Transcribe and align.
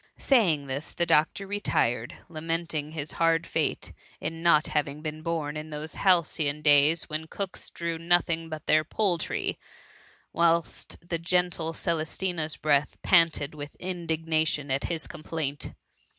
^ 0.19 0.19
Saying 0.19 0.65
this 0.65 0.93
the 0.95 1.05
doctor 1.05 1.45
retired, 1.45 2.15
lamenting 2.27 2.93
his 2.93 3.11
THE 3.11 3.15
MUMMT. 3.17 3.19
187 3.19 3.19
hard 3.19 3.45
fate 3.85 3.93
in 4.19 4.41
not 4.41 4.65
having 4.73 5.03
been 5.03 5.21
born 5.21 5.55
in 5.55 5.69
those 5.69 5.93
hal 5.93 6.23
cyon 6.23 6.63
days 6.63 7.03
when 7.07 7.27
cooks 7.27 7.69
drew 7.69 7.99
nothing 7.99 8.49
but 8.49 8.65
their 8.65 8.83
poultry; 8.83 9.59
whilst 10.33 11.07
the 11.07 11.19
gentle 11.19 11.71
Celestina^s 11.73 12.59
breast 12.59 12.99
panted 13.03 13.53
with 13.53 13.75
indignation 13.75 14.71
at 14.71 14.85
his 14.85 15.05
complaint. 15.05 15.71